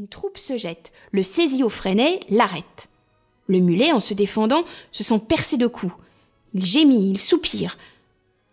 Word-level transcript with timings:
Une 0.00 0.08
troupe 0.08 0.38
se 0.38 0.56
jette, 0.56 0.94
le 1.12 1.22
saisit 1.22 1.62
au 1.62 1.68
freinet, 1.68 2.20
l'arrête. 2.30 2.88
Le 3.48 3.58
mulet, 3.58 3.92
en 3.92 4.00
se 4.00 4.14
défendant, 4.14 4.64
se 4.92 5.04
sent 5.04 5.18
percé 5.18 5.58
de 5.58 5.66
coups. 5.66 5.92
Il 6.54 6.64
gémit, 6.64 7.10
il 7.10 7.20
soupire. 7.20 7.76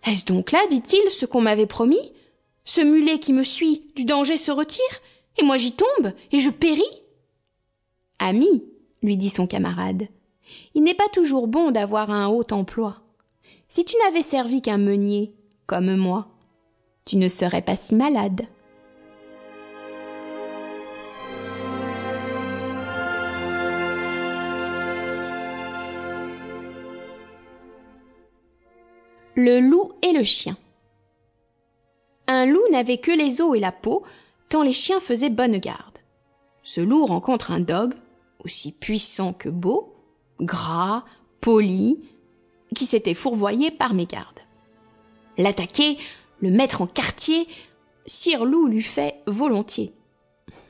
Est-ce 0.06 0.26
donc 0.26 0.52
là, 0.52 0.60
dit-il, 0.70 1.10
ce 1.10 1.26
qu'on 1.26 1.40
m'avait 1.40 1.66
promis? 1.66 2.12
Ce 2.66 2.82
mulet 2.82 3.20
qui 3.20 3.32
me 3.32 3.46
suit, 3.46 3.84
du 3.96 4.04
danger 4.04 4.36
se 4.36 4.52
retire, 4.52 4.84
et 5.38 5.44
moi 5.44 5.56
j'y 5.56 5.72
tombe, 5.72 6.12
et 6.34 6.40
je 6.40 6.50
péris? 6.50 6.84
Ami, 8.20 8.66
lui 9.02 9.16
dit 9.16 9.30
son 9.30 9.48
camarade, 9.48 10.10
il 10.76 10.84
n'est 10.84 10.96
pas 10.96 11.08
toujours 11.14 11.48
bon 11.48 11.72
d'avoir 11.72 12.12
un 12.12 12.28
haut 12.28 12.44
emploi. 12.52 12.98
Si 13.70 13.86
tu 13.86 13.96
n'avais 14.04 14.22
servi 14.22 14.62
qu'un 14.62 14.80
meunier, 14.80 15.34
comme 15.66 15.96
moi, 15.96 16.28
tu 17.06 17.16
ne 17.16 17.30
serais 17.30 17.62
pas 17.62 17.78
si 17.78 17.96
malade. 17.96 18.42
Le 29.40 29.60
loup 29.60 29.92
et 30.02 30.14
le 30.14 30.24
chien. 30.24 30.58
Un 32.26 32.48
loup 32.48 32.68
n'avait 32.72 32.98
que 32.98 33.12
les 33.12 33.40
os 33.40 33.56
et 33.56 33.60
la 33.60 33.72
peau, 33.72 34.04
tant 34.50 34.64
les 34.64 34.74
chiens 34.74 35.00
faisaient 35.00 35.30
bonne 35.30 35.60
garde. 35.60 36.00
Ce 36.64 36.82
loup 36.82 37.06
rencontre 37.06 37.52
un 37.52 37.60
dogue, 37.60 37.94
aussi 38.44 38.72
puissant 38.72 39.34
que 39.34 39.50
beau, 39.50 39.94
gras, 40.42 41.06
poli, 41.40 42.00
qui 42.74 42.88
s'était 42.88 43.14
fourvoyé 43.14 43.70
par 43.70 43.94
mégarde. 43.94 44.40
L'attaquer, 45.38 46.00
le 46.42 46.50
mettre 46.50 46.82
en 46.82 46.88
quartier, 46.88 47.48
Sire 48.08 48.44
Loup 48.44 48.66
lui 48.66 48.82
fait 48.82 49.22
volontiers. 49.28 49.94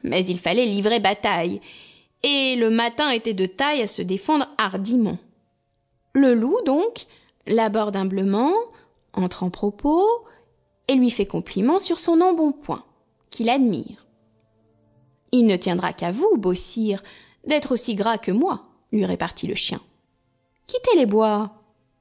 Mais 0.04 0.26
il 0.26 0.40
fallait 0.40 0.66
livrer 0.66 1.00
bataille, 1.00 1.62
et 2.22 2.58
le 2.58 2.70
matin 2.70 3.12
était 3.12 3.34
de 3.34 3.46
taille 3.46 3.82
à 3.82 3.88
se 3.88 4.02
défendre 4.02 4.50
hardiment. 4.58 5.20
Le 6.12 6.34
loup, 6.34 6.58
donc, 6.66 7.08
l'aborde 7.48 7.95
humblement, 7.95 8.53
entre 9.14 9.44
en 9.44 9.50
propos, 9.50 10.06
et 10.88 10.95
lui 10.95 11.09
fait 11.09 11.26
compliment 11.26 11.80
sur 11.80 11.98
son 11.98 12.22
embonpoint, 12.22 12.84
qu'il 13.30 13.50
admire. 13.50 14.08
Il 15.31 15.45
ne 15.45 15.56
tiendra 15.56 15.94
qu'à 15.94 16.12
vous, 16.12 16.38
beau 16.38 16.53
sire, 16.53 17.03
d'être 17.45 17.73
aussi 17.73 17.95
gras 17.95 18.18
que 18.18 18.31
moi, 18.31 18.66
lui 18.92 19.06
répartit 19.06 19.48
le 19.48 19.56
chien. 19.56 19.81
Quittez 20.68 20.95
les 20.95 21.06
bois. 21.06 21.52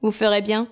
Vous 0.01 0.11
ferez 0.11 0.41
bien. 0.41 0.67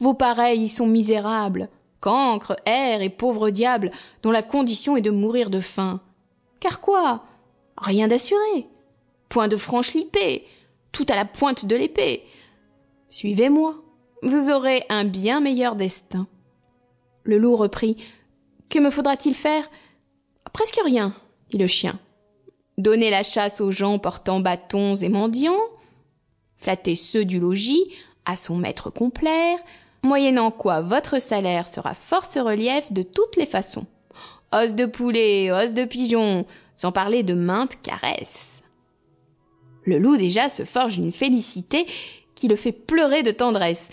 Vos 0.00 0.14
pareils 0.14 0.68
sont 0.68 0.86
misérables, 0.86 1.68
cancres, 2.00 2.56
airs 2.66 3.02
et 3.02 3.10
pauvres 3.10 3.50
diables, 3.50 3.90
dont 4.22 4.30
la 4.30 4.42
condition 4.42 4.96
est 4.96 5.02
de 5.02 5.10
mourir 5.10 5.50
de 5.50 5.60
faim. 5.60 6.00
Car 6.60 6.80
quoi? 6.80 7.24
Rien 7.76 8.08
d'assuré. 8.08 8.66
Point 9.28 9.48
de 9.48 9.56
franche 9.56 9.94
lipée, 9.94 10.46
tout 10.92 11.06
à 11.08 11.16
la 11.16 11.24
pointe 11.24 11.66
de 11.66 11.76
l'épée. 11.76 12.24
Suivez-moi 13.08 13.83
vous 14.24 14.50
aurez 14.50 14.84
un 14.88 15.04
bien 15.04 15.40
meilleur 15.40 15.76
destin. 15.76 16.26
Le 17.24 17.38
loup 17.38 17.56
reprit. 17.56 17.96
Que 18.68 18.78
me 18.78 18.90
faudra-t-il 18.90 19.34
faire? 19.34 19.64
Presque 20.52 20.80
rien, 20.84 21.14
dit 21.50 21.58
le 21.58 21.66
chien. 21.66 21.98
Donner 22.78 23.10
la 23.10 23.22
chasse 23.22 23.60
aux 23.60 23.70
gens 23.70 23.98
portant 23.98 24.40
bâtons 24.40 24.96
et 24.96 25.08
mendiants, 25.08 25.60
flatter 26.56 26.94
ceux 26.94 27.24
du 27.24 27.38
logis 27.38 27.84
à 28.24 28.34
son 28.34 28.56
maître 28.56 28.90
complaire, 28.90 29.58
moyennant 30.02 30.50
quoi 30.50 30.80
votre 30.80 31.20
salaire 31.20 31.66
sera 31.66 31.94
force 31.94 32.36
relief 32.38 32.92
de 32.92 33.02
toutes 33.02 33.36
les 33.36 33.46
façons. 33.46 33.86
Os 34.52 34.74
de 34.74 34.86
poulet, 34.86 35.52
os 35.52 35.72
de 35.72 35.84
pigeon, 35.84 36.46
sans 36.74 36.92
parler 36.92 37.22
de 37.22 37.34
maintes 37.34 37.80
caresses. 37.82 38.62
Le 39.84 39.98
loup 39.98 40.16
déjà 40.16 40.48
se 40.48 40.64
forge 40.64 40.96
une 40.96 41.12
félicité 41.12 41.86
qui 42.34 42.48
le 42.48 42.56
fait 42.56 42.72
pleurer 42.72 43.22
de 43.22 43.30
tendresse. 43.30 43.90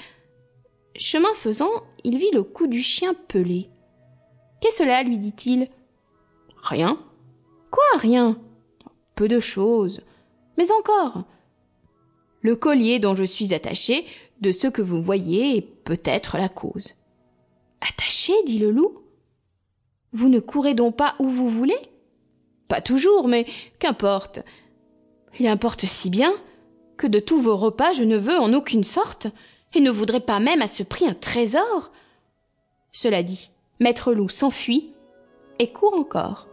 Chemin 0.95 1.33
faisant, 1.33 1.71
il 2.03 2.17
vit 2.17 2.31
le 2.31 2.43
cou 2.43 2.67
du 2.67 2.81
chien 2.81 3.13
pelé. 3.27 3.69
Qu'est 4.59 4.71
cela 4.71 5.03
lui 5.03 5.17
dit-il? 5.17 5.69
Rien. 6.61 6.99
Quoi, 7.71 7.83
rien? 7.97 8.39
Peu 9.15 9.27
de 9.27 9.39
choses. 9.39 10.01
Mais 10.57 10.71
encore. 10.71 11.23
Le 12.41 12.55
collier 12.55 12.99
dont 12.99 13.15
je 13.15 13.23
suis 13.23 13.53
attaché, 13.53 14.05
de 14.41 14.51
ce 14.51 14.67
que 14.67 14.81
vous 14.81 15.01
voyez, 15.01 15.57
est 15.57 15.61
peut-être 15.61 16.37
la 16.37 16.49
cause. 16.49 16.95
Attaché 17.81 18.33
dit 18.45 18.59
le 18.59 18.71
loup. 18.71 18.99
Vous 20.11 20.29
ne 20.29 20.39
courez 20.39 20.73
donc 20.73 20.97
pas 20.97 21.15
où 21.19 21.29
vous 21.29 21.49
voulez? 21.49 21.79
Pas 22.67 22.81
toujours, 22.81 23.27
mais 23.27 23.45
qu'importe. 23.79 24.39
Il 25.39 25.47
importe 25.47 25.85
si 25.85 26.09
bien 26.09 26.33
que 26.97 27.07
de 27.07 27.19
tous 27.19 27.39
vos 27.39 27.55
repas 27.55 27.93
je 27.93 28.03
ne 28.03 28.17
veux 28.17 28.37
en 28.37 28.53
aucune 28.53 28.83
sorte 28.83 29.27
et 29.73 29.79
ne 29.79 29.91
voudrait 29.91 30.19
pas 30.19 30.39
même 30.39 30.61
à 30.61 30.67
ce 30.67 30.83
prix 30.83 31.07
un 31.07 31.13
trésor. 31.13 31.91
Cela 32.91 33.23
dit, 33.23 33.51
Maître 33.79 34.13
Loup 34.13 34.29
s'enfuit 34.29 34.93
et 35.59 35.71
court 35.71 35.93
encore. 35.93 36.47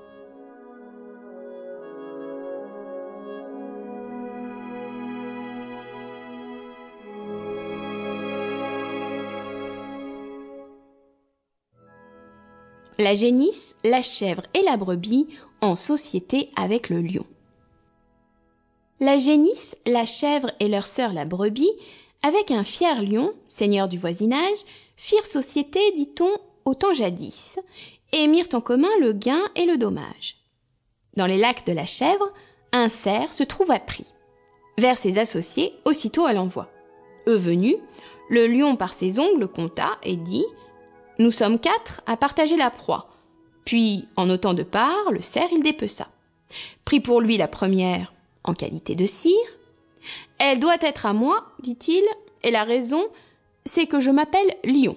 La 13.01 13.15
génisse, 13.15 13.77
la 13.85 14.03
chèvre 14.03 14.43
et 14.55 14.63
la 14.63 14.77
brebis 14.77 15.29
en 15.61 15.77
société 15.77 16.51
avec 16.57 16.89
le 16.89 17.01
lion. 17.01 17.25
La 18.99 19.19
génisse, 19.19 19.77
la 19.87 20.05
chèvre 20.05 20.51
et 20.59 20.67
leur 20.67 20.85
sœur 20.85 21.13
la 21.13 21.25
brebis 21.25 21.71
avec 22.23 22.51
un 22.51 22.65
fier 22.65 23.03
lion, 23.03 23.33
seigneur 23.47 23.89
du 23.89 23.99
voisinage, 23.99 24.59
firent 24.97 25.27
société, 25.27 25.81
dit-on, 25.93 26.31
au 26.65 26.75
temps 26.75 26.95
jadis, 26.95 27.59
et 28.13 28.27
mirent 28.27 28.49
en 28.55 28.61
commun 28.61 28.91
le 29.01 29.13
gain 29.13 29.43
et 29.55 29.67
le 29.67 29.79
dommage. 29.79 30.37
Dans 31.17 31.27
les 31.27 31.39
lacs 31.39 31.67
de 31.67 31.73
la 31.73 31.87
chèvre, 31.87 32.33
un 32.73 32.89
cerf 32.89 33.33
se 33.33 33.45
trouva 33.45 33.79
pris. 33.79 34.07
Vers 34.79 34.97
ses 34.97 35.19
associés, 35.19 35.75
aussitôt 35.85 36.27
à 36.27 36.33
l'envoi. 36.33 36.71
Eux 37.27 37.37
venus, 37.37 37.77
le 38.31 38.47
lion 38.47 38.77
par 38.77 38.93
ses 38.93 39.19
ongles 39.19 39.49
compta 39.49 39.99
et 40.03 40.17
dit 40.17 40.45
Nous 41.19 41.31
sommes 41.31 41.59
quatre 41.59 42.03
à 42.07 42.17
partager 42.17 42.57
la 42.57 42.71
proie. 42.71 43.09
Puis, 43.65 44.07
en 44.17 44.31
autant 44.31 44.55
de 44.55 44.63
parts, 44.63 45.11
le 45.13 45.21
cerf 45.21 45.49
il 45.53 45.63
dépeça. 45.63 46.09
Prit 46.85 47.01
pour 47.01 47.21
lui 47.21 47.37
la 47.37 47.49
première 47.49 48.13
en 48.45 48.55
qualité 48.55 48.95
de 48.95 49.07
cire, 49.07 49.35
elle 50.39 50.61
doit 50.61 50.77
être 50.81 51.07
à 51.07 51.13
moi, 51.13 51.47
dit-il, 51.61 52.05
et 52.43 52.51
la 52.51 52.65
raison, 52.65 53.09
c'est 53.65 53.87
que 53.87 54.01
je 54.01 54.11
m'appelle 54.11 54.51
Lion. 54.65 54.97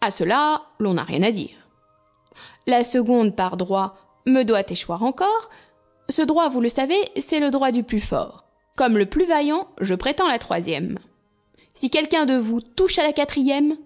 À 0.00 0.10
cela, 0.10 0.62
l'on 0.78 0.94
n'a 0.94 1.02
rien 1.02 1.22
à 1.22 1.30
dire. 1.30 1.68
La 2.66 2.84
seconde 2.84 3.34
par 3.34 3.56
droit 3.56 3.96
me 4.26 4.42
doit 4.42 4.70
échoir 4.70 5.02
encore. 5.02 5.50
Ce 6.08 6.22
droit, 6.22 6.48
vous 6.48 6.60
le 6.60 6.68
savez, 6.68 6.98
c'est 7.16 7.40
le 7.40 7.50
droit 7.50 7.70
du 7.70 7.82
plus 7.82 8.00
fort. 8.00 8.44
Comme 8.76 8.98
le 8.98 9.06
plus 9.06 9.24
vaillant, 9.24 9.68
je 9.80 9.94
prétends 9.94 10.28
la 10.28 10.38
troisième. 10.38 10.98
Si 11.74 11.90
quelqu'un 11.90 12.26
de 12.26 12.36
vous 12.36 12.60
touche 12.60 12.98
à 12.98 13.02
la 13.02 13.12
quatrième, 13.12 13.76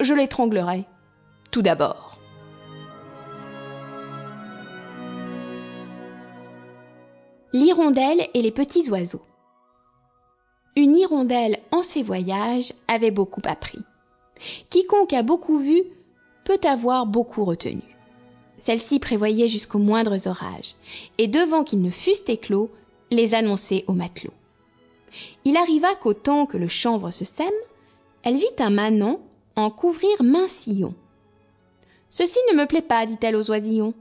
je 0.00 0.14
l'étranglerai. 0.14 0.84
Tout 1.50 1.62
d'abord. 1.62 2.18
L'hirondelle 7.52 8.26
et 8.34 8.42
les 8.42 8.50
petits 8.50 8.90
oiseaux. 8.90 9.22
Une 10.76 10.96
hirondelle 10.96 11.58
en 11.70 11.82
ses 11.82 12.02
voyages 12.02 12.72
avait 12.88 13.10
beaucoup 13.10 13.42
appris. 13.44 13.78
Quiconque 14.70 15.12
a 15.12 15.22
beaucoup 15.22 15.58
vu 15.58 15.82
peut 16.44 16.60
avoir 16.64 17.06
beaucoup 17.06 17.44
retenu. 17.44 17.82
Celle-ci 18.58 18.98
prévoyait 18.98 19.48
jusqu'aux 19.48 19.78
moindres 19.78 20.26
orages, 20.26 20.74
et 21.18 21.28
devant 21.28 21.64
qu'ils 21.64 21.82
ne 21.82 21.90
fussent 21.90 22.28
éclos, 22.28 22.70
les 23.10 23.34
annonçait 23.34 23.84
aux 23.86 23.92
matelots. 23.92 24.32
Il 25.44 25.56
arriva 25.56 25.94
qu'au 25.94 26.14
temps 26.14 26.46
que 26.46 26.56
le 26.56 26.68
chanvre 26.68 27.10
se 27.10 27.24
sème, 27.24 27.46
elle 28.22 28.36
vit 28.36 28.46
un 28.58 28.70
manant 28.70 29.20
en 29.56 29.70
couvrir 29.70 30.22
main 30.22 30.48
sillon. 30.48 30.94
Ceci 32.10 32.38
ne 32.50 32.56
me 32.56 32.66
plaît 32.66 32.82
pas, 32.82 33.06
dit-elle 33.06 33.36
aux 33.36 33.50
oisillons. 33.50 33.94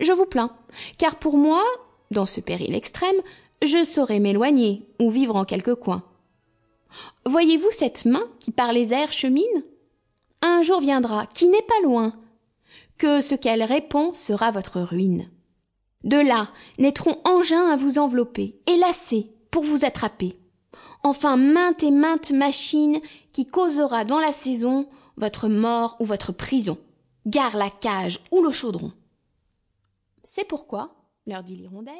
Je 0.00 0.12
vous 0.12 0.26
plains, 0.26 0.54
car 0.98 1.16
pour 1.16 1.36
moi, 1.36 1.62
dans 2.10 2.26
ce 2.26 2.40
péril 2.40 2.74
extrême, 2.74 3.16
je 3.62 3.84
saurais 3.84 4.20
m'éloigner 4.20 4.86
ou 5.00 5.10
vivre 5.10 5.36
en 5.36 5.44
quelque 5.44 5.72
coin. 5.72 6.02
Voyez-vous 7.24 7.70
cette 7.70 8.04
main 8.04 8.24
qui 8.38 8.50
par 8.50 8.72
les 8.72 8.92
airs 8.92 9.12
chemine? 9.12 9.64
Un 10.42 10.62
jour 10.62 10.80
viendra, 10.80 11.26
qui 11.26 11.48
n'est 11.48 11.62
pas 11.62 11.80
loin, 11.82 12.14
que 12.98 13.20
ce 13.20 13.34
qu'elle 13.34 13.62
répond 13.62 14.14
sera 14.14 14.50
votre 14.50 14.80
ruine. 14.80 15.30
De 16.04 16.18
là 16.18 16.48
naîtront 16.78 17.20
engins 17.24 17.68
à 17.68 17.76
vous 17.76 17.98
envelopper, 17.98 18.60
et 18.66 18.76
lacets 18.76 19.30
pour 19.50 19.64
vous 19.64 19.84
attraper. 19.84 20.38
Enfin 21.02 21.36
maintes 21.36 21.82
et 21.82 21.90
maintes 21.90 22.30
machines 22.30 23.00
qui 23.32 23.46
causera 23.46 24.04
dans 24.04 24.18
la 24.18 24.32
saison 24.32 24.88
votre 25.16 25.48
mort 25.48 25.96
ou 26.00 26.04
votre 26.04 26.32
prison. 26.32 26.78
Gare 27.26 27.56
la 27.56 27.70
cage 27.70 28.20
ou 28.30 28.42
le 28.42 28.50
chaudron. 28.50 28.92
C'est 30.22 30.46
pourquoi, 30.46 30.94
leur 31.26 31.42
dit 31.42 31.56
l'hirondelle, 31.56 31.94